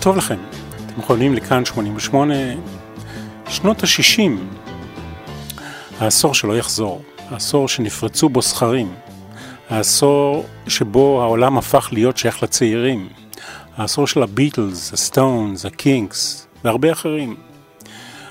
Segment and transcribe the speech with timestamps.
[0.00, 0.38] טוב לכם.
[0.86, 2.34] אתם יכולים לכאן 88,
[3.48, 4.30] שנות ה-60,
[5.98, 8.94] העשור שלא יחזור, העשור שנפרצו בו סכרים,
[9.70, 13.08] העשור שבו העולם הפך להיות שייך לצעירים,
[13.76, 17.36] העשור של הביטלס, הסטונס, הקינקס והרבה אחרים.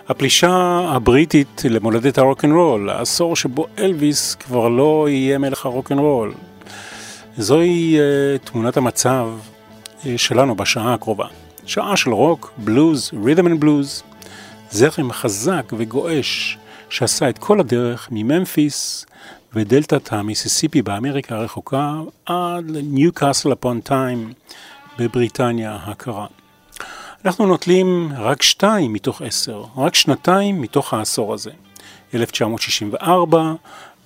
[0.08, 6.34] הפלישה הבריטית למולדת הרוקנרול, העשור שבו אלוויס כבר לא יהיה מלך הרוקנרול.
[7.38, 9.28] זוהי uh, תמונת המצב
[10.02, 11.28] uh, שלנו בשעה הקרובה.
[11.70, 14.04] שעה של רוק, בלוז, rhythm and blues,
[14.72, 16.58] זרם חזק וגועש
[16.90, 19.06] שעשה את כל הדרך מממפיס
[19.54, 21.94] ודלתת המיסיסיפי באמריקה הרחוקה
[22.26, 24.34] עד לניו קאסל אפון טיין
[25.00, 26.26] בבריטניה הקרה.
[27.26, 31.52] אנחנו נוטלים רק שתיים מתוך עשר, רק שנתיים מתוך העשור הזה,
[32.14, 33.54] 1964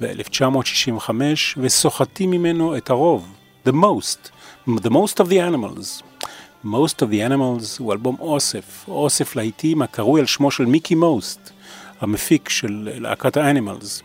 [0.01, 1.09] ו-1965,
[1.57, 3.33] וסוחטים ממנו את הרוב,
[3.67, 4.29] the most,
[4.67, 6.12] the most of the animals.
[6.65, 11.51] Most of the Animals הוא אלבום אוסף, אוסף להיטים הקרוי על שמו של מיקי מוסט,
[12.01, 14.01] המפיק של להקת האנימלס.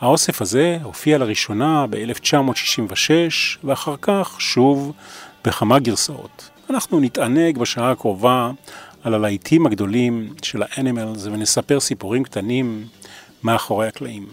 [0.00, 3.10] האוסף הזה הופיע לראשונה ב-1966
[3.64, 4.92] ואחר כך שוב
[5.44, 6.50] בכמה גרסאות.
[6.70, 8.50] אנחנו נתענג בשעה הקרובה
[9.02, 12.86] על הלהיטים הגדולים של האנימלס ונספר סיפורים קטנים
[13.42, 14.26] מאחורי הקלעים.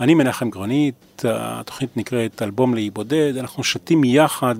[0.00, 4.56] אני מנחם גרנית, התוכנית נקראת אלבום לאי בודד, אנחנו שתים יחד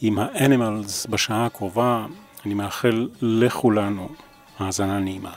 [0.00, 2.06] עם האנימלס בשעה הקרובה.
[2.46, 4.08] אני מאחל לכולנו
[4.58, 5.30] האזנה נעימה.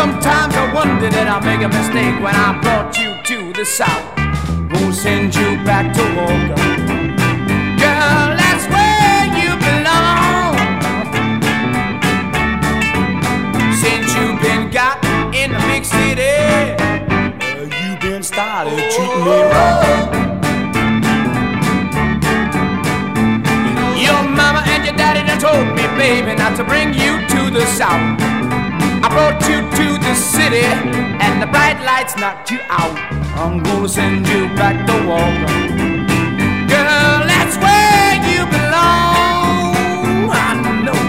[0.00, 4.06] Sometimes I wonder did I make a mistake when I brought you to the south.
[4.72, 6.95] Won't send you back to Walker.
[18.66, 19.82] Started treating me wrong.
[23.96, 27.64] Your mama and your daddy done told me, baby, not to bring you to the
[27.66, 28.20] south.
[29.02, 30.66] I brought you to the city,
[31.22, 32.96] and the bright lights knocked you out.
[33.38, 35.52] I'm gonna send you back to Walker.
[36.66, 40.30] Girl, that's where you belong.
[40.30, 40.54] I
[40.84, 41.00] know.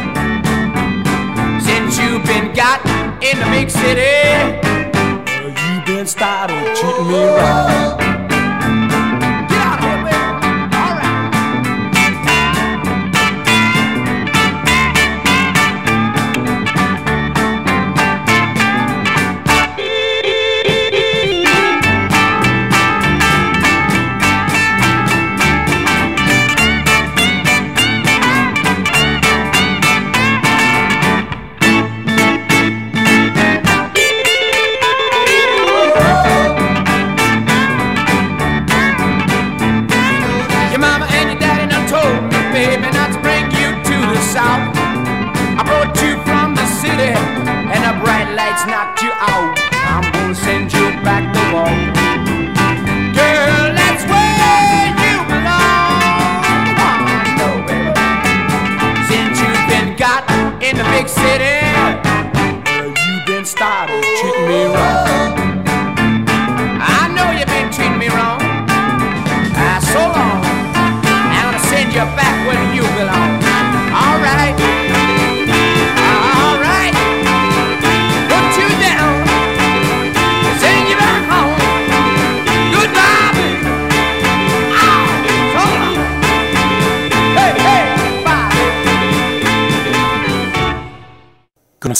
[1.59, 2.85] Since you've been got
[3.23, 4.66] in the big city,
[6.07, 8.16] started treating me right.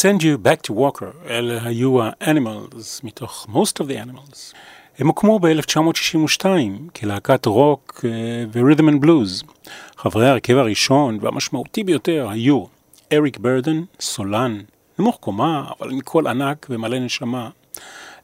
[0.01, 1.29] Send you back to Walker.
[1.29, 4.55] אלה היו ה-Animals מתוך Most of the Animals.
[4.99, 6.45] הם הוקמו ב-1962
[6.95, 8.05] כלהקת רוק
[8.51, 9.45] ו-Rhythm and Blues.
[9.97, 12.63] חברי ההרכב הראשון והמשמעותי ביותר היו
[13.13, 14.61] אריק ברדן, סולן,
[14.99, 17.49] נמוך קומה, אבל עם קול ענק ומלא נשמה.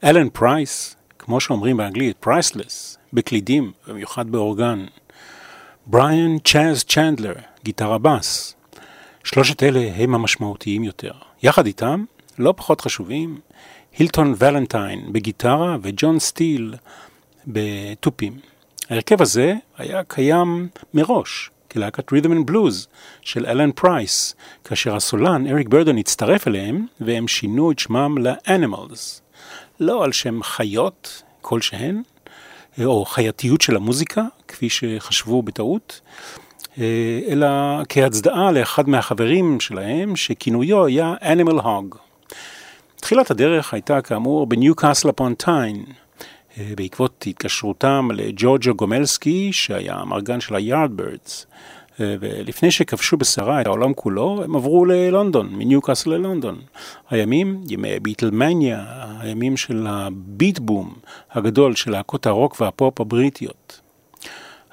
[0.04, 4.86] אלן פרייס, כמו שאומרים באנגלית, priceless, בקלידים, במיוחד באורגן.
[5.86, 8.56] בריאן צ'אז צ'נדלר, גיטרה בס.
[9.24, 11.12] שלושת אלה הם המשמעותיים יותר.
[11.44, 12.04] יחד איתם,
[12.40, 13.40] לא פחות חשובים,
[13.98, 16.76] הילטון ולנטיין בגיטרה וג'ון סטיל
[17.48, 18.40] בתופים.
[18.90, 22.88] ההרכב הזה היה קיים מראש כלהקת Rhythm and Blues
[23.22, 29.22] של אלן פרייס, כאשר הסולן אריק ברדון הצטרף אליהם והם שינו את שמם ל-Animals.
[29.80, 32.04] לא על שם חיות כלשהן,
[32.84, 36.02] או חייתיות של המוזיקה, כפי שחשבו בטעות,
[37.28, 37.48] אלא
[37.90, 41.98] כהצדעה לאחד מהחברים שלהם, שכינויו היה Animal Hog.
[42.96, 45.84] תחילת הדרך הייתה כאמור בניוקאסל אפון טיין,
[46.58, 51.46] בעקבות התקשרותם לג'ורג'ו גומלסקי, שהיה המרגן של היארדברדס.
[52.00, 56.62] ולפני שכבשו בסערה את העולם כולו, הם עברו ללונדון, מניוקאסל ללונדון.
[57.10, 58.86] הימים, ימי ביטלמניה,
[59.20, 60.94] הימים של ה beat boom
[61.32, 63.83] הגדול של להקות הרוק והפופ הבריטיות.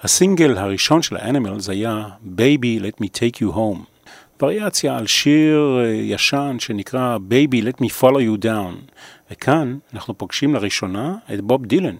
[0.02, 2.04] הסינגל הראשון של האנימלס היה
[2.36, 4.10] Baby Let Me Take You Home,
[4.42, 8.92] וריאציה על שיר אה, ישן שנקרא Baby Let Me Follow You Down,
[9.30, 11.96] וכאן אנחנו פוגשים לראשונה את בוב דילן,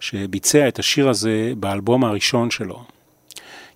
[0.00, 2.82] שביצע את השיר הזה באלבום הראשון שלו.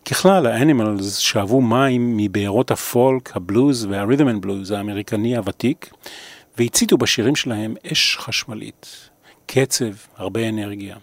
[0.05, 5.91] ככלל, האנימלס שאבו מים מבארות הפולק, הבלוז וה rhythm and blues האמריקני הוותיק,
[6.59, 9.09] והציתו בשירים שלהם אש חשמלית,
[9.47, 10.97] קצב, הרבה אנרגיה.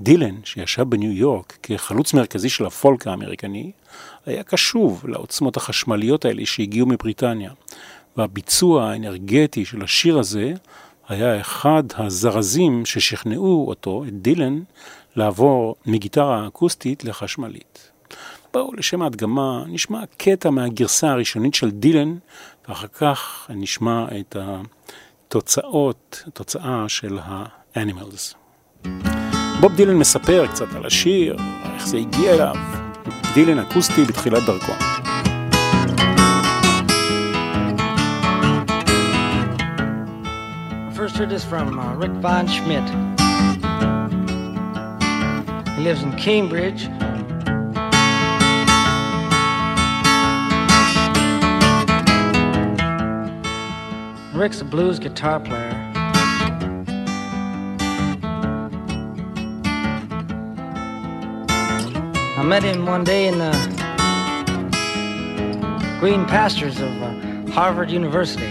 [0.00, 3.72] דילן, שישב בניו יורק כחלוץ מרכזי של הפולק האמריקני,
[4.26, 7.52] היה קשוב לעוצמות החשמליות האלה שהגיעו מבריטניה,
[8.16, 10.52] והביצוע האנרגטי של השיר הזה
[11.08, 14.60] היה אחד הזרזים ששכנעו אותו, את דילן,
[15.16, 17.90] לעבור מגיטרה אקוסטית לחשמלית.
[18.52, 22.16] בואו לשם ההדגמה נשמע קטע מהגרסה הראשונית של דילן,
[22.68, 24.36] ואחר כך נשמע את
[25.28, 27.18] התוצאות, התוצאה של
[27.74, 28.34] האנימלס.
[29.63, 31.35] בוב דילן מספר קצת על השיר,
[31.75, 32.55] איך זה הגיע אליו.
[33.33, 34.73] דילן אקוסטי בתחילת דרכו.
[40.95, 42.87] First heard this from uh, Rick Von Schmidt.
[45.75, 46.89] He lives in Cambridge.
[54.33, 55.82] Rick's a blues guitar player.
[62.44, 63.52] I met him one day in the
[65.98, 68.44] green pastures of uh, Harvard University.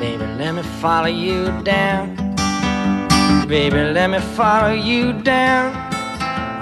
[0.00, 2.16] Baby, let me follow you down.
[3.46, 5.85] Baby, let me follow you down.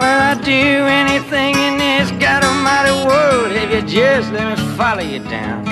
[0.04, 5.00] Well, I'd do anything in this God Almighty world if you just let me follow
[5.00, 5.64] you down.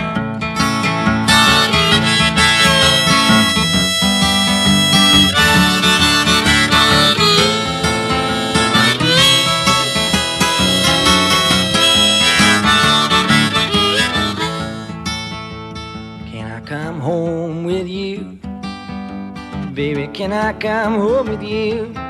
[16.31, 18.38] Can I come home with you?
[19.75, 22.02] Baby, can I come home with you?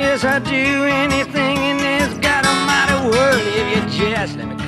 [0.00, 4.59] Yes, I'd do anything in this God Almighty world if you just let me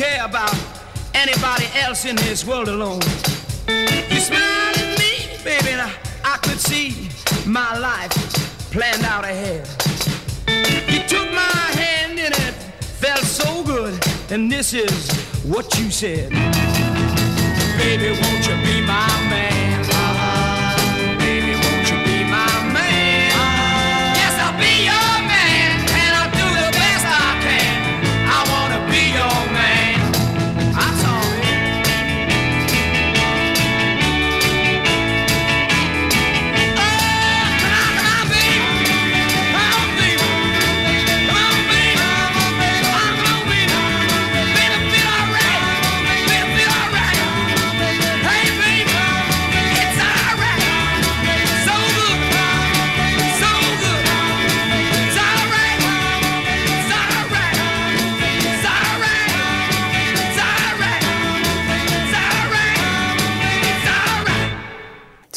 [0.00, 0.56] care about
[1.12, 3.02] anybody else in this world alone.
[3.68, 5.12] You smiled at me,
[5.44, 5.92] baby, and I,
[6.24, 7.10] I could see
[7.44, 8.10] my life
[8.72, 9.68] planned out ahead.
[10.88, 12.54] You took my hand and it
[13.02, 13.92] felt so good,
[14.30, 15.12] and this is
[15.44, 16.30] what you said.
[17.76, 19.29] Baby, won't you be my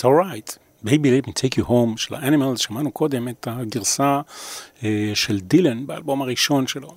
[0.04, 0.58] It's alright.
[0.84, 4.22] Baby let me take you home של האנימלס, שמענו קודם את הגרסה
[4.84, 6.96] אה, של דילן באלבום הראשון שלו.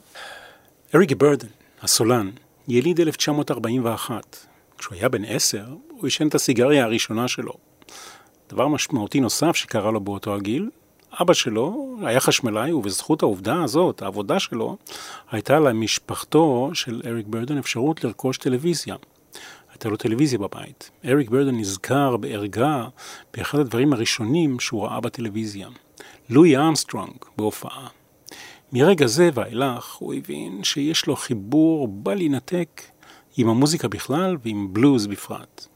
[0.95, 1.47] אריק ברדן,
[1.83, 2.31] הסולן,
[2.69, 4.47] יליד 1941.
[4.79, 7.53] כשהוא היה בן עשר, הוא עישן את הסיגריה הראשונה שלו.
[8.49, 10.71] דבר משמעותי נוסף שקרה לו באותו הגיל,
[11.21, 14.77] אבא שלו היה חשמלאי, ובזכות העובדה הזאת, העבודה שלו,
[15.31, 18.97] הייתה למשפחתו של אריק ברדן אפשרות לרכוש טלוויזיה.
[19.76, 20.90] הייתה לו טלוויזיה בבית.
[21.04, 22.88] אריק ברדן נזכר בערגה
[23.35, 25.68] באחד הדברים הראשונים שהוא ראה בטלוויזיה.
[26.30, 27.88] לואי ארמסטרונג בהופעה.
[28.73, 32.83] מרגע זה ואילך הוא הבין שיש לו חיבור בל יינתק
[33.37, 35.66] עם המוזיקה בכלל ועם בלוז בפרט.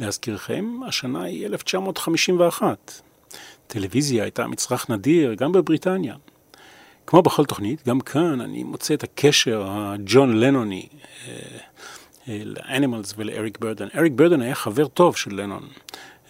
[0.00, 3.02] להזכירכם, השנה היא 1951.
[3.66, 6.14] טלוויזיה הייתה מצרך נדיר גם בבריטניה.
[7.06, 10.88] כמו בכל תוכנית, גם כאן אני מוצא את הקשר הג'ון לנוני
[12.28, 13.88] לאנימלס ולאריק ברדן.
[13.94, 15.68] אריק ברדן היה חבר טוב של לנון,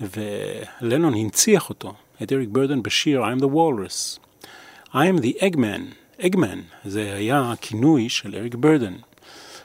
[0.00, 4.18] ולנון הנציח אותו, את אריק ברדן בשיר I'm the Walrus.
[4.92, 6.20] I am the Eggman.
[6.20, 8.94] Eggman, זה היה הכינוי של אריק ברדן.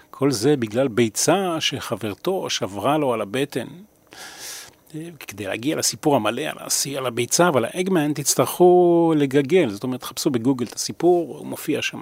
[0.10, 3.68] כל זה בגלל ביצה שחברתו שברה לו על הבטן.
[5.20, 10.30] כדי להגיע לסיפור המלא על, הסי, על הביצה ועל האגמן תצטרכו לגגל, זאת אומרת חפשו
[10.30, 12.02] בגוגל את הסיפור, הוא מופיע שם.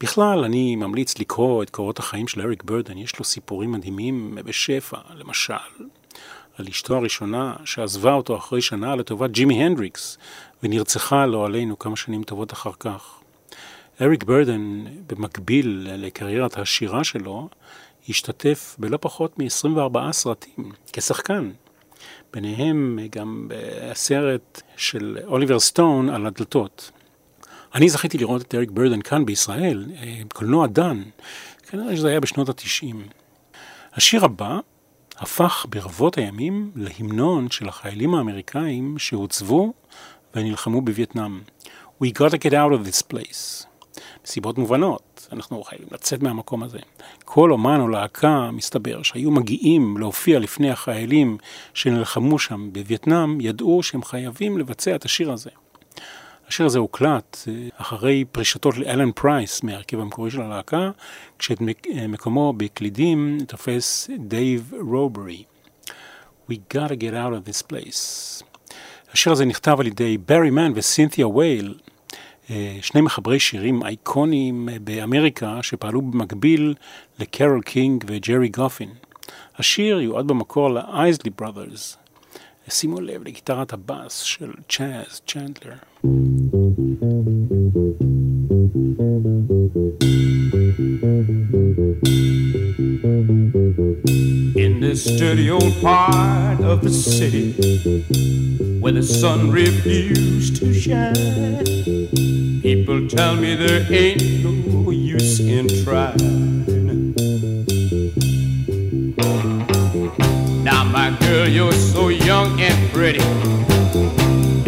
[0.00, 4.98] בכלל אני ממליץ לקרוא את קורות החיים של אריק ברדן, יש לו סיפורים מדהימים בשפע,
[5.14, 5.54] למשל
[6.58, 10.18] על אשתו הראשונה שעזבה אותו אחרי שנה לטובת ג'ימי הנדריקס
[10.62, 13.20] ונרצחה לא עלינו כמה שנים טובות אחר כך.
[14.00, 17.48] אריק ברדן, במקביל לקריירת השירה שלו,
[18.08, 21.50] השתתף בלא פחות מ-24 סרטים כשחקן.
[22.32, 26.90] ביניהם גם בסרט של אוליבר סטון על הדלתות.
[27.74, 29.86] אני זכיתי לראות את אריק ברדן כאן בישראל,
[30.34, 31.02] קולנוע דן,
[31.68, 33.02] כנראה שזה היה בשנות התשעים.
[33.94, 34.58] השיר הבא
[35.16, 39.72] הפך ברבות הימים להמנון של החיילים האמריקאים שהוצבו
[40.34, 41.40] ונלחמו בווייטנאם.
[42.04, 43.66] We gotta get out of this place.
[44.24, 46.78] מסיבות מובנות, אנחנו חייבים לצאת מהמקום הזה.
[47.24, 51.38] כל אומן או להקה, מסתבר, שהיו מגיעים להופיע לפני החיילים
[51.74, 55.50] שנלחמו שם בווייטנאם, ידעו שהם חייבים לבצע את השיר הזה.
[56.50, 57.38] השיר הזה הוקלט
[57.76, 60.90] אחרי פרישתו של אלן פרייס מהרכב המקורי של הלהקה,
[61.38, 61.58] כשאת
[62.08, 65.44] מקומו בקלידים תופס דייב רוברי.
[66.50, 68.42] We gotta get out of this place.
[69.12, 71.74] השיר הזה נכתב על ידי ברי מן וסינתיה וייל,
[72.82, 76.74] שני מחברי שירים אייקוניים באמריקה שפעלו במקביל
[77.18, 78.90] לקרול קינג וג'רי גופין.
[79.56, 81.99] השיר יועד במקור לאייזלי בראדרס.
[82.69, 85.75] שימו לב לגיטרת הבאס של צ'אז צ'נדלר.
[94.65, 97.47] In this dirty old part of the city
[98.81, 101.63] where the sun refused to shine,
[102.61, 106.78] people tell me there ain't no use in trying.
[111.18, 113.20] Girl, you're so young and pretty,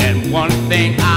[0.03, 1.12] and one thing I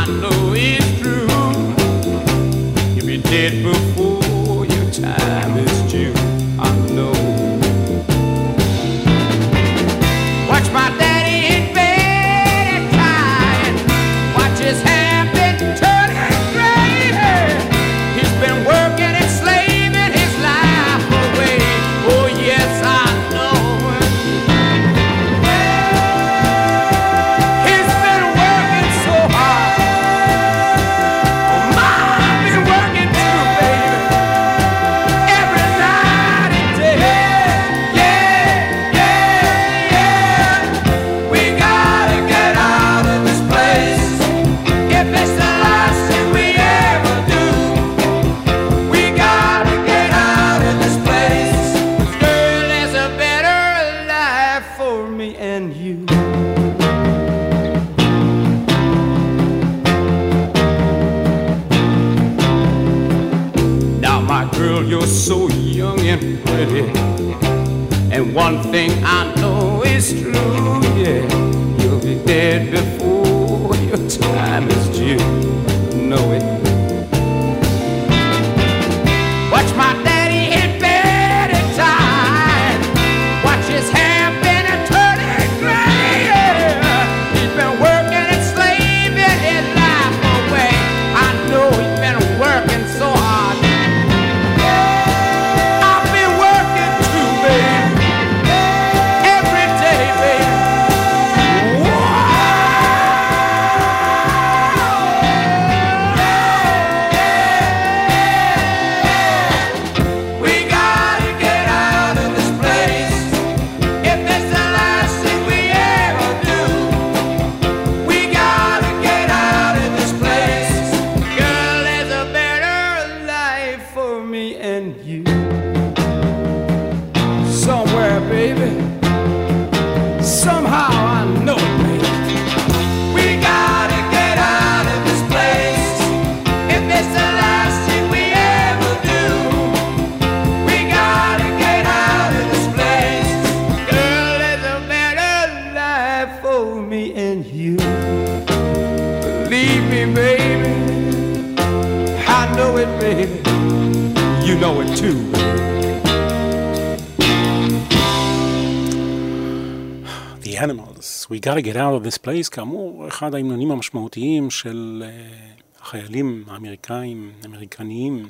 [161.45, 168.29] gotta get out of this place, כאמור, אחד ההמנונים המשמעותיים של uh, החיילים האמריקאים, אמריקניים,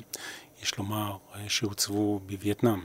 [0.62, 2.80] יש לומר, uh, שהוצבו בווייטנאם.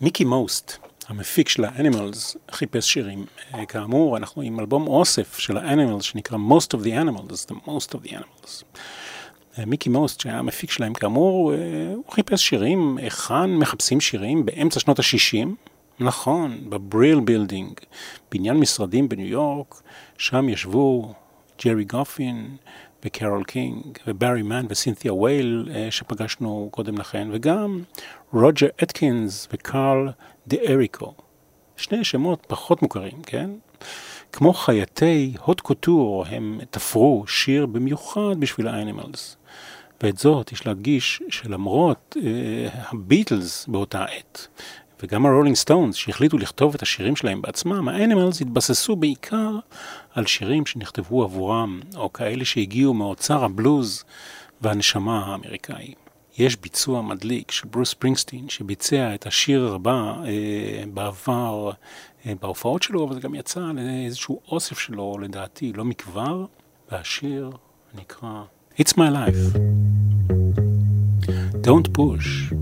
[0.00, 0.76] מיקי מוסט,
[1.08, 3.24] המפיק של האנימלס, חיפש שירים.
[3.52, 7.94] Uh, כאמור, אנחנו עם אלבום אוסף של האנימלס שנקרא Most of the Animals, The Most
[7.94, 8.64] of the Animals.
[9.66, 11.52] מיקי מוסט, שהיה המפיק שלהם, כאמור,
[11.94, 14.46] הוא חיפש שירים, היכן מחפשים שירים?
[14.46, 15.73] באמצע שנות ה-60.
[16.00, 17.72] נכון, בבריל בילדינג,
[18.32, 19.82] בניין משרדים בניו יורק,
[20.18, 21.14] שם ישבו
[21.64, 22.56] ג'רי גופין
[23.04, 27.82] וקרול קינג וברי מן וסינתיה וייל אה, שפגשנו קודם לכן, וגם
[28.32, 30.08] רוג'ר אטקינס וקרל
[30.46, 31.14] דה אריקו.
[31.76, 33.50] שני שמות פחות מוכרים, כן?
[34.32, 39.36] כמו חייטי הוט קוטור, הם תפרו שיר במיוחד בשביל האנימלס.
[40.02, 44.48] ואת זאת יש להדגיש שלמרות אה, הביטלס באותה עת,
[45.04, 49.58] וגם הרולינג סטונס שהחליטו לכתוב את השירים שלהם בעצמם, האנימלס התבססו בעיקר
[50.14, 54.04] על שירים שנכתבו עבורם, או כאלה שהגיעו מאוצר הבלוז
[54.60, 55.94] והנשמה האמריקאי.
[56.38, 61.70] יש ביצוע מדליק של ברוס ספרינגסטין שביצע את השיר הבא אה, בעבר
[62.26, 66.44] אה, בהופעות שלו, אבל זה גם יצא לאיזשהו אוסף שלו לדעתי לא מכבר,
[66.92, 67.50] והשיר
[67.94, 68.42] נקרא
[68.78, 69.58] It's My Life.
[71.66, 72.54] Don't push.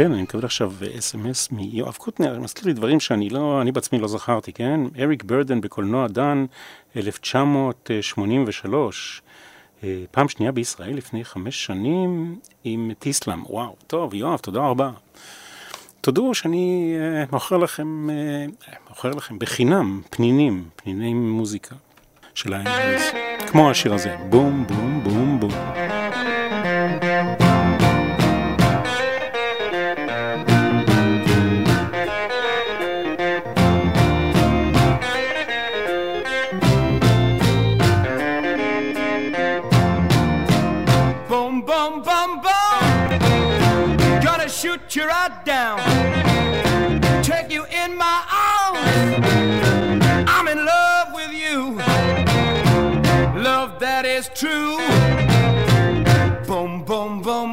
[0.00, 4.08] כן, אני מקבל עכשיו אס.אם.אס מיואב קוטנר, מזכיר לי דברים שאני לא, אני בעצמי לא
[4.08, 4.80] זכרתי, כן?
[4.98, 6.44] אריק ברדן בקולנוע דן,
[6.96, 9.22] 1983.
[9.84, 13.42] אה, פעם שנייה בישראל לפני חמש שנים עם טיסלאם.
[13.46, 14.90] וואו, טוב, יואב, תודה רבה.
[16.00, 18.46] תודו שאני אה, מוכר לכם, אה,
[18.88, 21.74] מוכר לכם בחינם פנינים, פניני מוזיקה
[22.34, 23.02] של האנגלס.
[23.46, 25.79] כמו השיר הזה, בום, בום, בום, בום.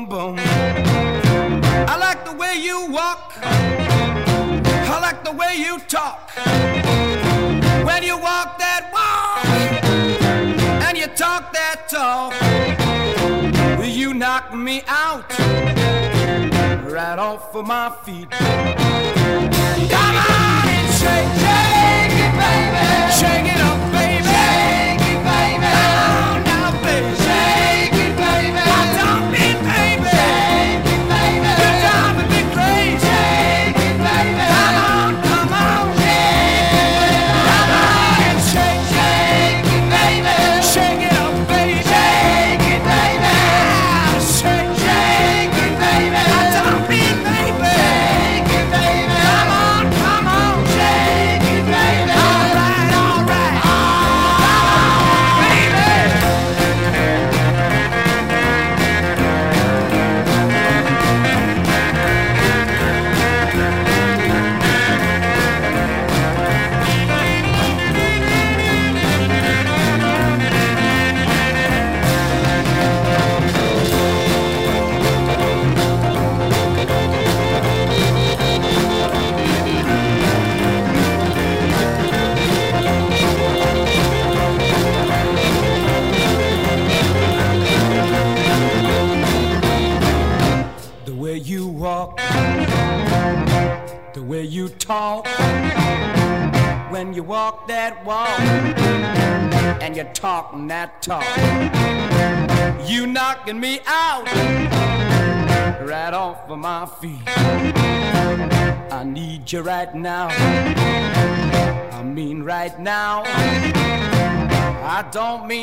[0.05, 0.39] Boom, boom.
[0.39, 6.31] I like the way you walk, I like the way you talk.
[7.85, 9.45] When you walk that walk
[10.87, 12.33] and you talk that talk,
[13.85, 15.29] you knock me out
[16.91, 18.27] right off of my feet.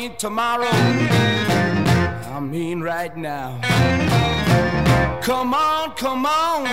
[0.07, 0.67] Mean tomorrow.
[0.67, 3.59] I mean right now.
[5.21, 6.67] Come on, come on.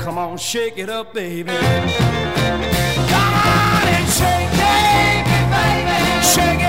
[0.00, 1.50] Come on, shake it up, baby.
[1.50, 6.22] Come on and shake it, baby.
[6.34, 6.61] Shake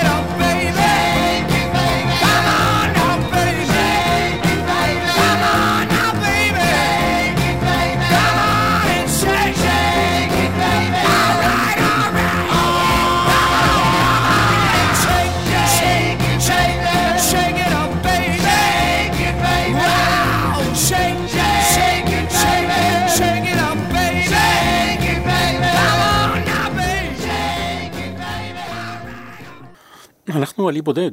[30.33, 31.11] הלכנו על אי בודד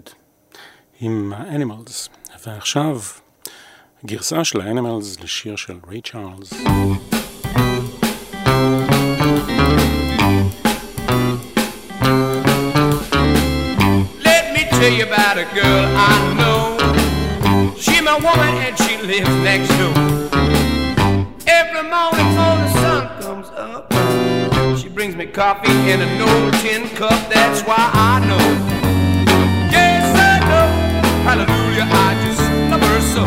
[1.00, 2.09] עם האנימלס,
[2.46, 3.00] ועכשיו
[4.04, 6.52] גרסה של האנימלס לשיר של ריי צ'ארלס.
[14.80, 16.62] Tell you about a girl I know.
[17.85, 19.98] She my woman and she lives next door.
[21.59, 23.83] Every morning before the sun comes up,
[24.80, 27.20] she brings me coffee in an old tin cup.
[27.35, 28.80] That's why I know.
[31.26, 33.24] Hallelujah, I just love her so.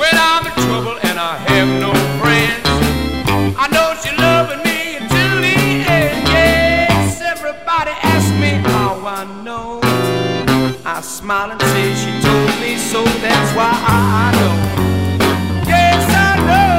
[0.00, 2.66] When I'm in trouble and I have no friends,
[3.58, 3.86] I know
[4.18, 5.56] loving me until the
[5.88, 6.28] end.
[6.28, 9.80] Yes, everybody asks me how I know.
[10.84, 13.04] I smile and say she told me so.
[13.24, 14.54] That's why I know.
[15.66, 16.76] Yes, I know.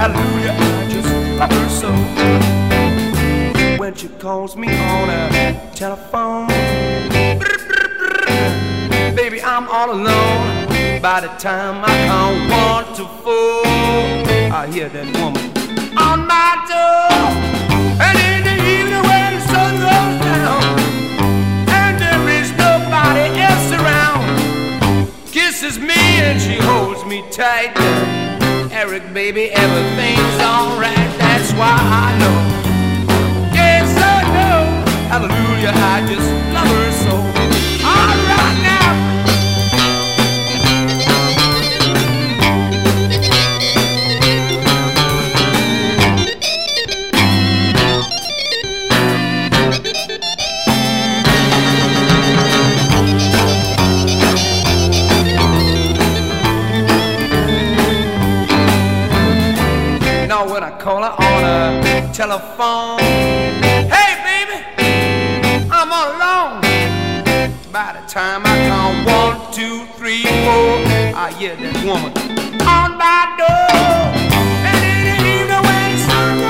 [0.00, 1.90] Hallelujah, I just love her so.
[3.80, 5.20] When she calls me on a
[5.74, 6.48] telephone,
[9.14, 10.68] baby, I'm all alone.
[11.00, 13.62] By the time I count one to four,
[14.52, 15.44] I hear that woman
[15.96, 17.18] on my door.
[18.04, 20.62] And in the evening when the sun goes down,
[21.68, 24.24] and there is nobody else around,
[25.32, 27.72] kisses me and she holds me tight.
[28.72, 31.10] Eric, baby, everything's alright.
[31.18, 32.38] That's why I know.
[33.54, 34.60] Yes, I know.
[35.08, 37.29] Hallelujah, I just love her so.
[60.80, 62.98] Call her on a telephone,
[63.92, 64.64] hey baby,
[65.70, 66.62] I'm all alone.
[67.70, 70.80] By the time I count one, two, three, four,
[71.14, 72.16] I hear that woman
[72.64, 73.76] on my door.
[74.64, 76.40] And it ain't even when the sun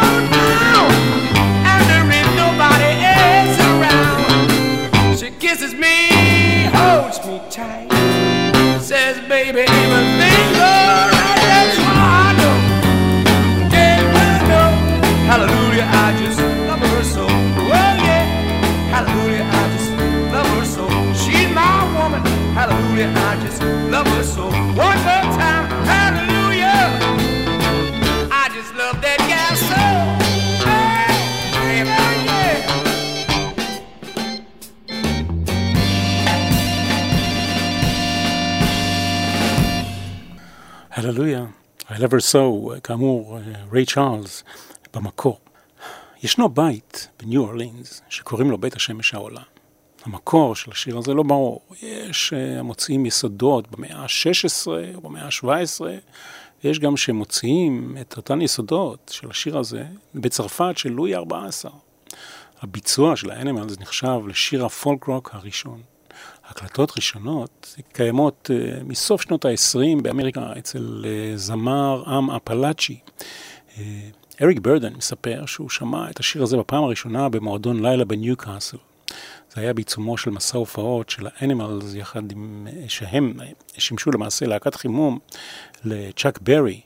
[2.14, 5.18] and nobody else around.
[5.18, 7.90] She kisses me, holds me tight,
[8.80, 11.19] says, baby, everything's alright.
[15.29, 17.25] Hallelujah, I just love her so.
[17.25, 18.25] Oh yeah,
[18.93, 19.89] hallelujah, I just
[20.33, 20.85] love her so.
[21.21, 22.21] She's my woman.
[22.57, 23.59] Hallelujah, I just
[23.93, 24.43] love her so.
[24.85, 26.81] One more time, hallelujah.
[28.31, 29.83] I just love that gal so.
[30.65, 31.93] Hey, baby,
[32.27, 32.73] yeah.
[40.97, 41.45] הללויה,
[41.89, 43.39] I never saw, כאמור,
[43.71, 44.43] ריי צ'ארלס,
[44.94, 45.38] במקור.
[46.22, 49.42] ישנו בית בניו אורלינס שקוראים לו בית השמש העולה.
[50.04, 51.60] המקור של השיר הזה לא ברור.
[51.82, 55.80] יש אה, המוצאים יסודות במאה ה-16 או במאה ה-17,
[56.64, 61.70] ויש גם שמוציאים את אותן יסודות של השיר הזה בצרפת של לואי ה-14.
[62.62, 65.82] הביצוע של האנימלס נחשב לשיר הפולק רוק הראשון.
[66.46, 72.98] הקלטות ראשונות קיימות uh, מסוף שנות ה-20 באמריקה אצל uh, זמר עם אפלאצ'י.
[74.42, 78.76] אריק ברדן מספר שהוא שמע את השיר הזה בפעם הראשונה במועדון לילה בניוקאסל.
[79.54, 83.34] זה היה בעיצומו של מסע הופעות של האנימלס, יחד עם, שהם
[83.78, 85.18] שימשו למעשה להקת חימום
[85.84, 86.80] לצ'אק ברי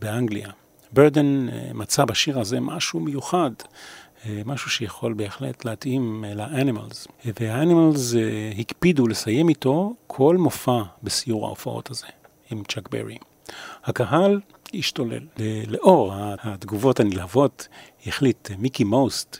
[0.00, 0.48] באנגליה.
[0.92, 3.50] ברדן מצא בשיר הזה משהו מיוחד,
[4.44, 7.08] משהו שיכול בהחלט להתאים לאנימלס.
[7.40, 8.14] והאנימלס
[8.58, 12.06] הקפידו לסיים איתו כל מופע בסיור ההופעות הזה
[12.50, 13.18] עם צ'אק ברי.
[13.84, 14.40] הקהל
[14.74, 15.22] השתולל.
[15.66, 17.68] לאור התגובות הנלהבות
[18.06, 19.38] החליט מיקי מוסט,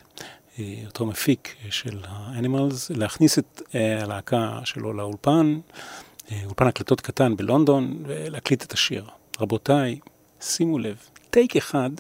[0.87, 3.63] אותו מפיק של האנימלס, להכניס את
[4.03, 5.61] הלהקה שלו לאולפן,
[6.45, 9.05] אולפן הקלטות קטן בלונדון, ולהקליט את השיר.
[9.41, 9.99] רבותיי,
[10.41, 10.97] שימו לב,
[11.31, 11.91] טייק אחד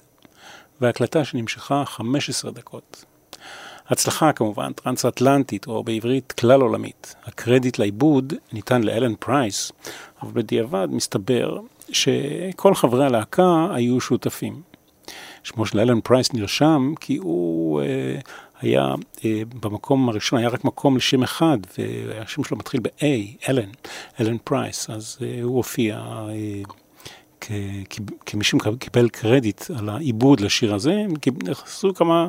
[0.80, 3.04] והקלטה שנמשכה 15 דקות.
[3.88, 7.14] הצלחה כמובן טרנס-אטלנטית, או בעברית כלל עולמית.
[7.24, 9.72] הקרדיט לעיבוד ניתן לאלן פרייס,
[10.22, 11.60] אבל בדיעבד מסתבר
[11.92, 14.62] שכל חברי הלהקה היו שותפים.
[15.42, 17.86] שמו של אלן פרייס נרשם כי הוא אה,
[18.60, 23.04] היה אה, במקום הראשון, היה רק מקום לשם אחד, והשם שלו מתחיל ב-A,
[23.48, 23.70] אלן,
[24.20, 26.02] אלן פרייס, אז אה, הוא הופיע
[27.50, 27.82] אה,
[28.26, 31.02] כמי שקיבל קרדיט על העיבוד לשיר הזה,
[31.44, 32.28] נכנסו כמה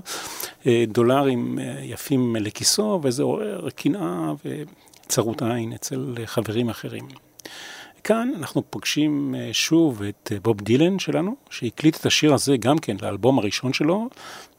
[0.67, 7.07] אה, דולרים אה, יפים לכיסו, וזה עורר קנאה וצרות עין אצל חברים אחרים.
[8.03, 13.39] כאן אנחנו פוגשים שוב את בוב דילן שלנו, שהקליט את השיר הזה גם כן לאלבום
[13.39, 14.09] הראשון שלו,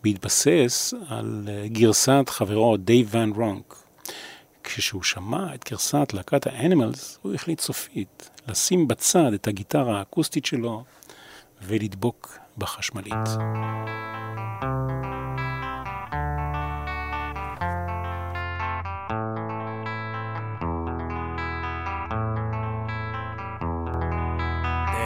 [0.03, 3.83] בהתבסס על גרסת חברו דייב ון רונק.
[4.65, 10.85] כשהוא שמע את גרסת להקת האנימלס, הוא החליט סופית לשים בצד את הגיטרה האקוסטית שלו
[11.63, 13.29] ולדבוק בחשמלית.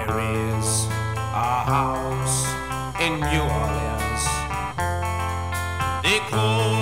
[0.07, 2.47] There is a house
[3.01, 4.25] in New Orleans.
[6.05, 6.76] They call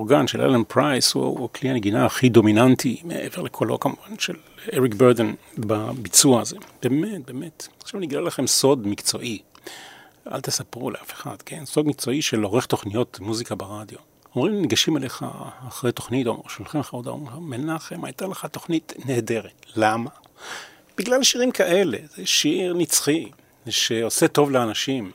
[0.00, 4.34] ספק שהאורגן של אלן פרייס הוא, הוא כלי הנגינה הכי דומיננטי, מעבר לקולו כמובן של
[4.74, 6.56] אריק ברדן בביצוע הזה.
[6.82, 7.68] באמת, באמת.
[7.82, 9.38] עכשיו אני אגלה לכם סוד מקצועי.
[10.32, 11.64] אל תספרו לאף אחד, כן?
[11.64, 13.98] סוד מקצועי של עורך תוכניות מוזיקה ברדיו.
[14.36, 15.24] אומרים, ניגשים אליך
[15.68, 19.66] אחרי תוכנית, או שולחים לך הודעה, אומרים, מנחם, הייתה לך תוכנית נהדרת.
[19.76, 20.10] למה?
[20.98, 23.28] בגלל שירים כאלה, זה שיר נצחי,
[23.68, 25.10] שעושה טוב לאנשים.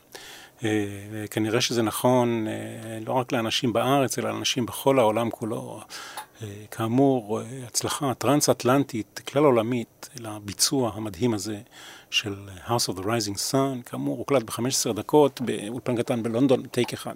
[0.66, 2.54] אה, כנראה שזה נכון אה,
[3.06, 5.80] לא רק לאנשים בארץ, אלא לאנשים בכל העולם כולו.
[6.42, 11.58] אה, כאמור, הצלחה טרנס-אטלנטית, כלל עולמית, לביצוע המדהים הזה
[12.10, 12.36] של
[12.68, 17.16] House of the Rising Sun, כאמור, הוקלט ב-15 דקות באולפן קטן בלונדון, טייק אחד.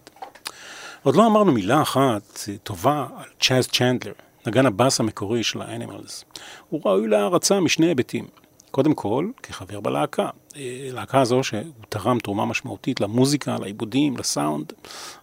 [1.04, 4.14] עוד לא אמרנו מילה אחת טובה על צ'אז צ'נדלר,
[4.48, 6.26] נגן הבאס המקורי של האנימלס.
[6.70, 8.28] הוא ראוי להערצה משני היבטים.
[8.72, 10.30] קודם כל, כחבר בלהקה.
[10.56, 14.74] אה, להקה הזו שהוא תרם תרומה משמעותית למוזיקה, לעיבודים, לסאונד,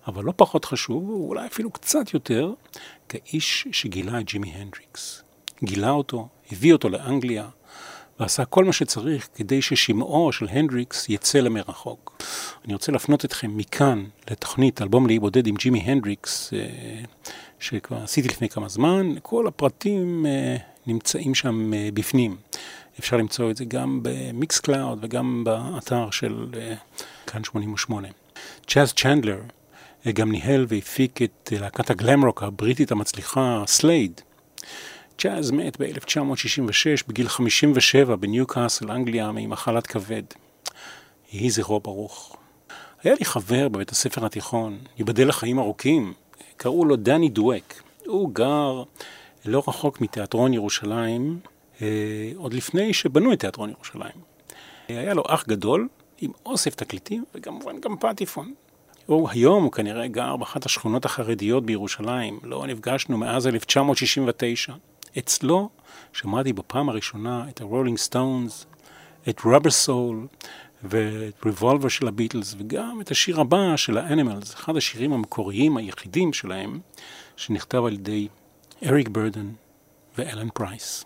[0.06, 2.52] אבל לא פחות חשוב, ואולי אפילו קצת יותר,
[3.08, 5.22] כאיש שגילה את ג'ימי הנדריקס.
[5.64, 7.48] גילה אותו, הביא אותו לאנגליה,
[8.20, 12.22] ועשה כל מה שצריך כדי ששמעו של הנדריקס יצא למרחוק.
[12.64, 16.58] אני רוצה להפנות אתכם מכאן לתוכנית אלבום לאי בודד עם ג'ימי הנדריקס, אה,
[17.58, 22.36] שכבר עשיתי לפני כמה זמן, כל הפרטים אה, נמצאים שם בפנים.
[22.98, 26.56] אפשר למצוא את זה גם ב-Mixcloud וגם באתר של אה,
[27.26, 28.08] כאן 88.
[28.66, 29.40] צ'אז צ'נדלר
[30.04, 34.20] אה, גם ניהל והפיק את אה, להקת הגלמרוק הבריטית המצליחה סלייד.
[35.18, 40.22] צ'אז מת ב-1996 בגיל 57 בניו קאסל, אנגליה, ממחלת כבד.
[41.32, 42.36] יהי זכרו ברוך.
[43.02, 46.12] היה לי חבר בבית הספר התיכון, ייבדל לחיים ארוכים,
[46.56, 47.82] קראו לו דני דואק.
[48.06, 48.82] הוא גר
[49.44, 51.55] לא רחוק מתיאטרון ירושלים, אה,
[52.36, 54.36] עוד לפני שבנו את תיאטרון ירושלים.
[54.88, 55.88] היה לו אח גדול
[56.20, 58.54] עם אוסף תקליטים וכמובן גם פטיפון.
[59.06, 64.72] הוא היום הוא כנראה גר באחת השכונות החרדיות בירושלים, לא נפגשנו מאז 1969.
[65.18, 65.68] אצלו
[66.12, 68.66] שמעתי בפעם הראשונה את הרולינג סטונס,
[69.28, 70.26] את Rubber Soul
[70.82, 76.80] ואת ריבולבר של הביטלס וגם את השיר הבא של האנימלס, אחד השירים המקוריים היחידים שלהם,
[77.36, 78.28] שנכתב על ידי
[78.86, 79.48] אריק ברדן
[80.16, 81.04] the Ellen Price.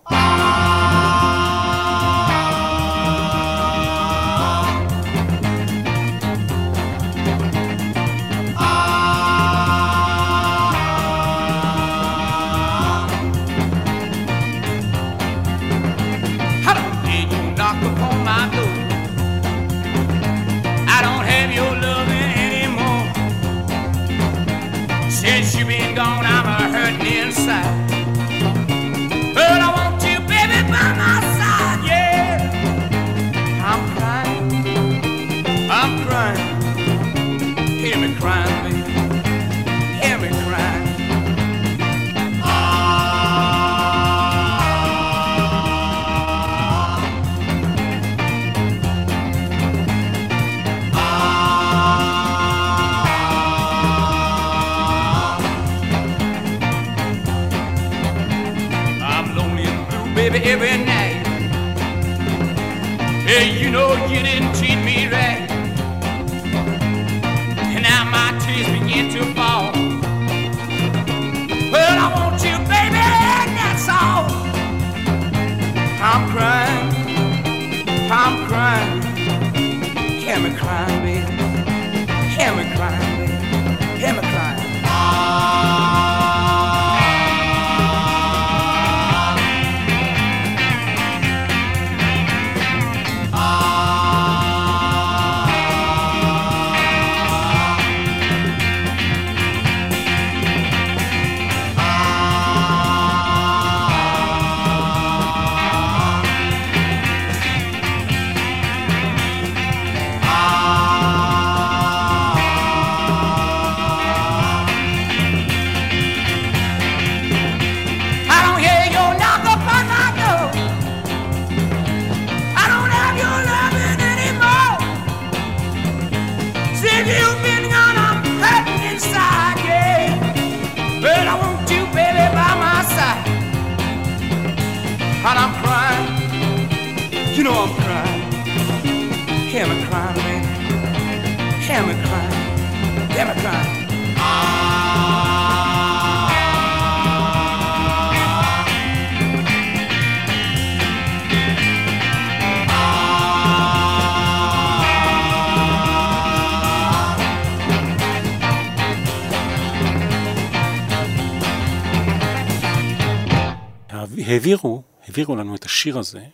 [164.50, 166.24] העבירו, העבירו לנו את השיר הזה,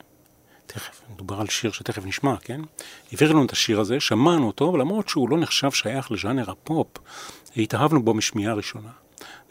[0.66, 2.60] תכף, מדובר על שיר שתכף נשמע, כן?
[3.12, 6.86] העבירו לנו את השיר הזה, שמענו אותו, ולמרות שהוא לא נחשב שייך לז'אנר הפופ,
[7.56, 8.88] התאהבנו בו משמיעה ראשונה.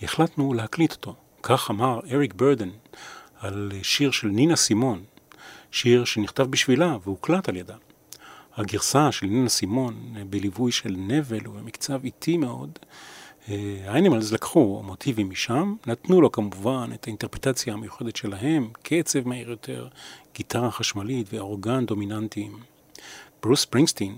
[0.02, 1.16] והחלטנו להקליט אותו.
[1.44, 2.70] כך אמר אריק ברדן
[3.40, 5.04] על שיר של נינה סימון,
[5.72, 7.76] שיר שנכתב בשבילה והוקלט על ידה.
[8.56, 12.80] הגרסה של נינה סימון בליווי של נבל ובמקצב איטי מאוד,
[13.86, 19.88] האנימלס לקחו מוטיבים משם, נתנו לו כמובן את האינטרפטציה המיוחדת שלהם, קצב מהיר יותר,
[20.36, 22.60] גיטרה חשמלית ואורגן דומיננטיים.
[23.44, 24.16] ברוס ספרינגסטין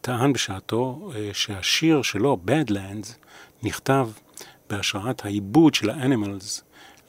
[0.00, 3.08] טען בשעתו אה, שהשיר שלו, Badlands,
[3.62, 4.08] נכתב
[4.70, 6.62] בהשראת העיבוד של האנימלס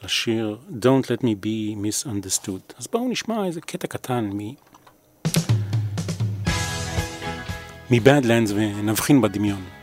[0.03, 2.73] לשיר Don't Let Me Be Misunderstood.
[2.77, 4.53] אז בואו נשמע איזה קטע קטן מ...
[7.91, 9.76] מבדלנדס ונבחין בדמיון.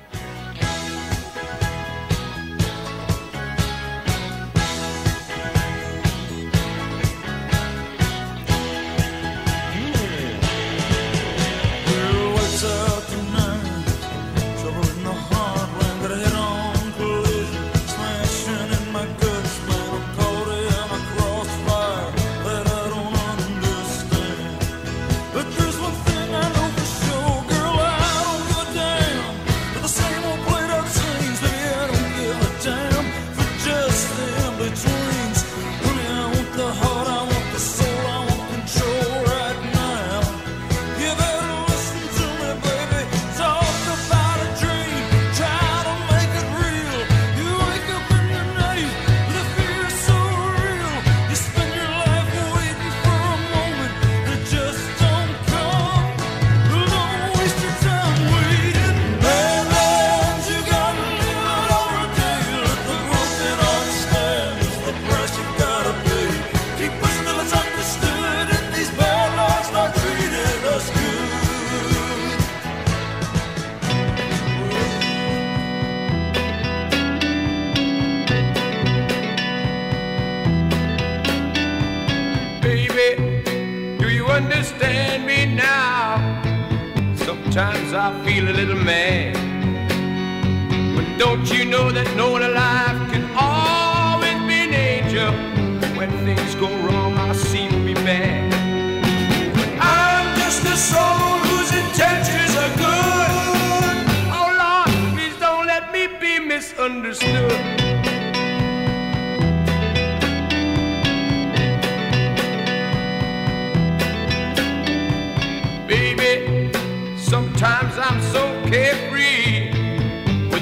[91.45, 92.64] You know that no one alive.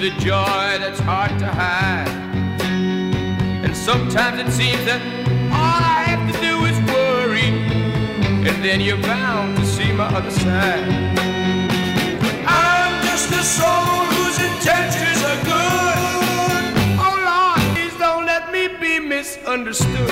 [0.02, 2.08] The joy that's hard to hide.
[3.64, 5.00] And sometimes it seems that
[5.52, 7.50] all I have to do is worry,
[8.48, 10.82] and then you're bound to see my other side.
[12.48, 16.64] I'm just a soul whose intentions are good.
[16.98, 20.10] Oh Lord, please don't let me be misunderstood.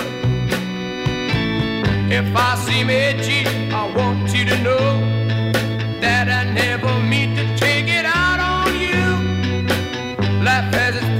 [2.12, 5.19] If I seem edgy, I want you to know.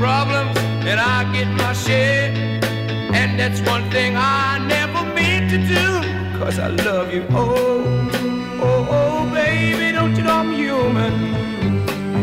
[0.01, 0.57] problems,
[0.91, 2.33] and I get my share.
[3.21, 5.87] And that's one thing I never meant to do,
[6.39, 7.23] cause I love you.
[7.31, 8.09] Oh,
[8.63, 11.13] oh, oh, baby, don't you know I'm human?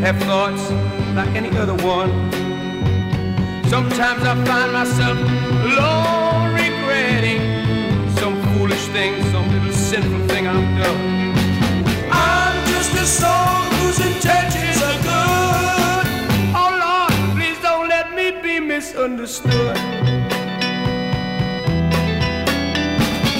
[0.02, 0.64] Have thoughts
[1.20, 2.12] like any other one.
[3.74, 5.18] Sometimes I find myself
[5.70, 7.42] alone, regretting
[8.20, 11.02] some foolish thing, some little sinful thing I've done.
[12.12, 14.77] I'm just a soul whose intentions.
[18.78, 19.76] misunderstood.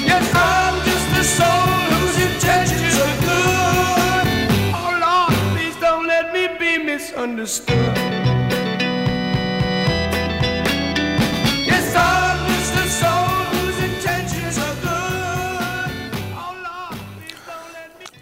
[0.10, 4.26] Yes, I'm just a soul whose intentions are good.
[4.74, 8.17] Oh Lord, please don't let me be misunderstood.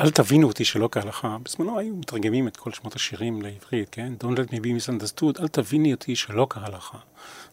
[0.06, 1.38] אל תבינו אותי שלא כהלכה.
[1.43, 4.14] בזמנו היו מתרגמים את כל שמות השירים לעברית, כן?
[4.20, 6.97] Don't let me be misunderstood, אל תביני אותי שלא כהלכה.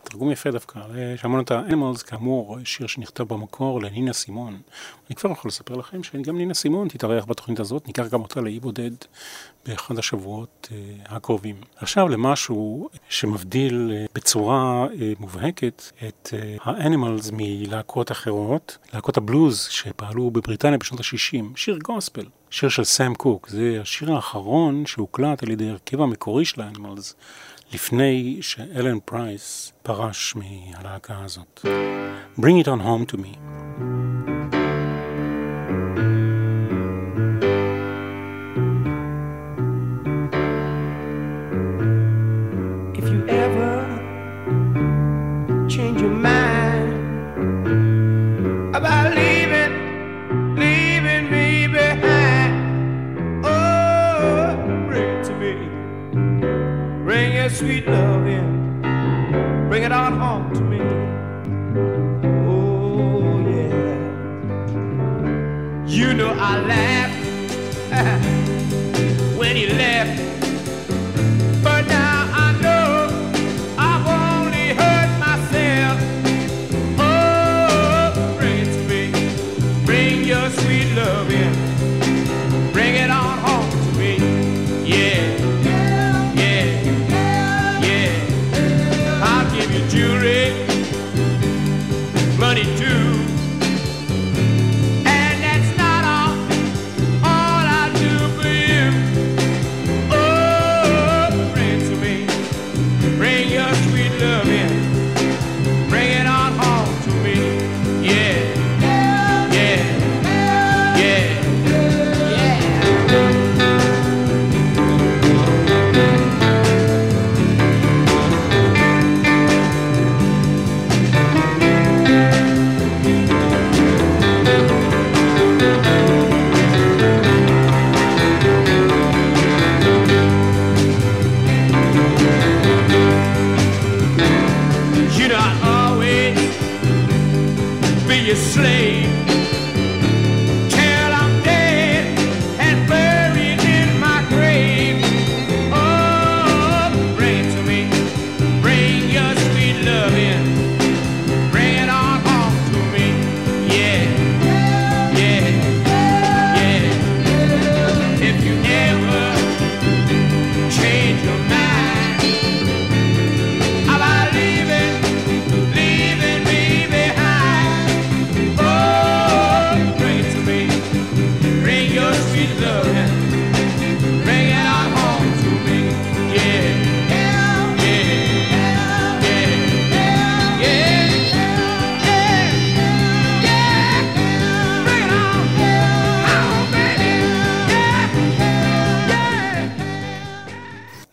[0.03, 0.81] תרגום יפה דווקא,
[1.17, 4.61] שמענו את האנימלס, כאמור, שיר שנכתב במקור לנינה סימון.
[5.09, 8.61] אני כבר יכול לספר לכם שגם נינה סימון תתארח בתוכנית הזאת, ניקח גם אותה לאי
[8.61, 8.91] בודד
[9.67, 11.57] באחד השבועות uh, הקרובים.
[11.77, 20.79] עכשיו למשהו שמבדיל uh, בצורה uh, מובהקת את האנימלס מלהקות אחרות, להקות הבלוז שפעלו בבריטניה
[20.79, 22.27] בשנות ה-60, שיר גוספל.
[22.51, 27.15] שיר של סאם קוק, זה השיר האחרון שהוקלט על ידי הרכב המקורי של האנימלס,
[27.73, 31.67] לפני שאלן פרייס פרש מהלהקה הזאת.
[32.39, 33.39] Bring it on home to me.
[43.13, 43.85] you ever
[45.69, 46.95] change your mind
[48.75, 54.57] about leaving, leaving me behind, oh,
[54.87, 55.53] bring it to me.
[57.05, 58.81] Bring your sweet love in,
[59.69, 60.81] bring it on home to me.
[62.49, 63.85] Oh, yeah.
[65.87, 67.21] You know I laughed
[69.39, 70.42] when you left.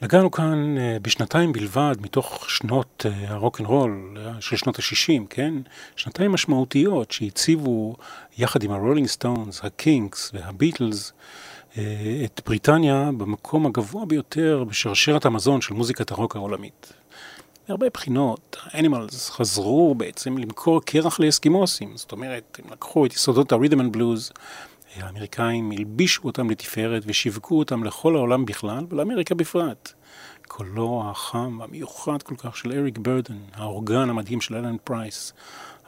[0.09, 5.53] נגענו כאן אה, בשנתיים בלבד מתוך שנות אה, הרוקנרול אה, של שנות ה-60, כן?
[5.95, 7.95] שנתיים משמעותיות שהציבו
[8.37, 11.13] יחד עם הרולינג סטונס, הקינקס והביטלס
[12.25, 16.93] את בריטניה במקום הגבוה ביותר בשרשרת המזון של מוזיקת הרוק העולמית.
[17.67, 23.81] מהרבה בחינות, האנימלס חזרו בעצם למכור קרח לאסקימוסים, זאת אומרת, הם לקחו את יסודות הרית'ם
[23.81, 24.31] אנד בלוז
[24.95, 29.93] האמריקאים הלבישו אותם לתפארת ושיווקו אותם לכל העולם בכלל ולאמריקה בפרט.
[30.49, 35.33] קולו החם והמיוחד כל כך של אריק ברדן, האורגן המדהים של אלן פרייס,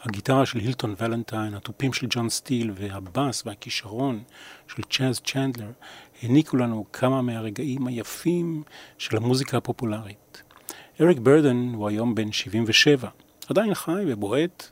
[0.03, 4.23] הגיטרה של הילטון ולנטיין, התופים של ג'ון סטיל והבאס והכישרון
[4.67, 5.71] של צ'אז צ'נדלר
[6.21, 8.63] העניקו לנו כמה מהרגעים היפים
[8.97, 10.41] של המוזיקה הפופולרית.
[11.01, 13.09] אריק ברדן הוא היום בן 77,
[13.49, 14.69] עדיין חי ובועט.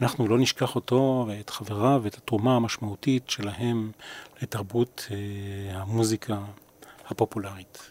[0.00, 3.90] אנחנו לא נשכח אותו ואת חבריו ואת התרומה המשמעותית שלהם
[4.42, 6.38] לתרבות אה, המוזיקה
[7.08, 7.90] הפופולרית.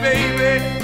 [0.00, 0.79] baby.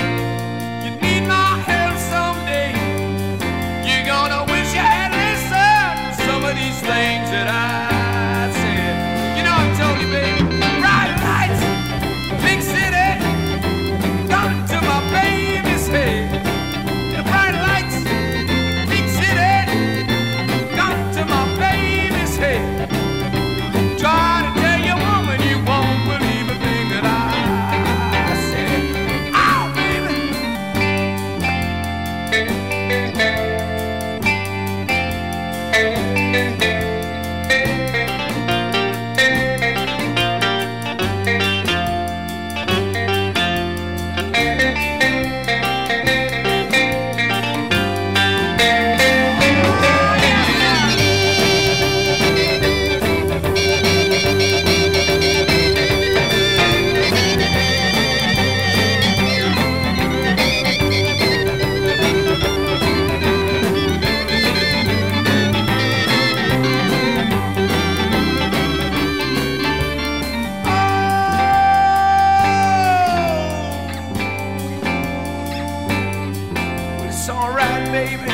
[77.92, 78.30] baby.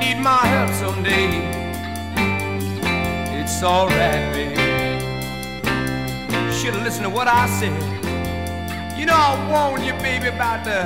[0.00, 1.30] Need my help someday.
[3.38, 4.56] It's alright, baby.
[6.52, 7.78] Should've listened to what I said.
[8.98, 10.80] You know I warned you, baby, about the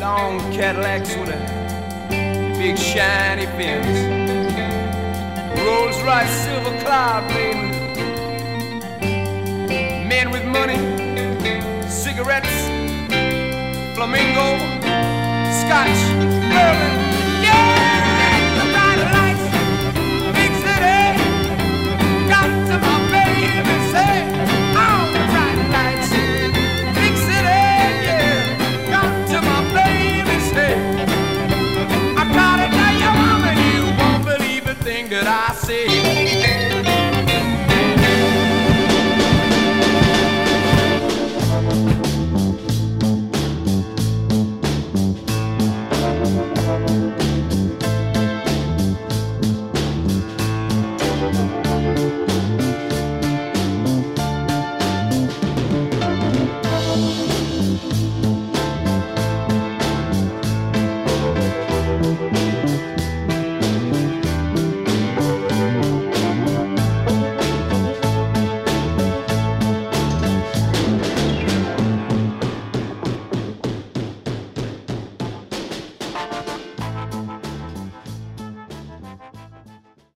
[0.00, 3.96] long Cadillacs with the big shiny fins.
[5.60, 7.68] Rolls Royce silver cloud, baby.
[10.08, 10.78] Men with money,
[11.88, 12.80] cigarettes
[14.00, 14.79] flamingo
[15.70, 16.02] scotch,
[16.50, 16.99] bourbon.